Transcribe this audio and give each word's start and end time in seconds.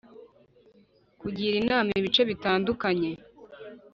Kugira 1.21 1.55
inama 1.61 1.89
ibice 1.99 2.21
bitandukanye 2.29 3.11